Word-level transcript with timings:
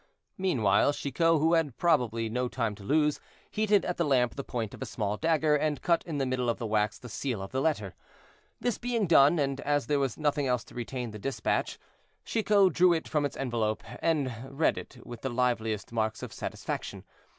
Meanwhile 0.39 0.93
Chicot, 0.93 1.37
who 1.39 1.71
probably 1.73 2.23
had 2.23 2.31
no 2.31 2.47
time 2.47 2.73
to 2.73 2.83
lose, 2.83 3.19
heated 3.51 3.85
at 3.85 3.97
the 3.97 4.03
lamp 4.03 4.33
the 4.33 4.43
point 4.43 4.73
of 4.73 4.81
a 4.81 4.85
small 4.87 5.15
dagger, 5.15 5.55
and 5.55 5.83
cut 5.83 6.03
in 6.07 6.17
the 6.17 6.25
middle 6.25 6.49
of 6.49 6.57
the 6.57 6.65
wax 6.65 6.97
the 6.97 7.07
seal 7.07 7.39
of 7.39 7.51
the 7.51 7.61
letter. 7.61 7.93
This 8.59 8.79
being 8.79 9.05
done, 9.05 9.37
and 9.37 9.61
as 9.61 9.85
there 9.85 9.99
was 9.99 10.17
nothing 10.17 10.47
else 10.47 10.63
to 10.63 10.73
retain 10.73 11.11
the 11.11 11.19
dispatch, 11.19 11.77
Chicot 12.25 12.73
drew 12.73 12.93
it 12.93 13.07
from 13.07 13.25
its 13.25 13.37
envelope, 13.37 13.83
and 13.99 14.33
read 14.49 14.79
it 14.79 14.97
with 15.05 15.21
the 15.21 15.29
liveliest 15.29 15.91
marks 15.91 16.23
of 16.23 16.33
satisfaction. 16.33 17.03